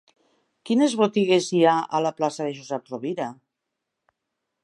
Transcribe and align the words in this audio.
Quines 0.69 0.95
botigues 1.01 1.49
hi 1.57 1.61
ha 1.65 1.75
a 1.99 2.01
la 2.07 2.13
plaça 2.21 2.47
de 2.47 2.57
Josep 2.61 2.91
Rovira? 2.95 3.31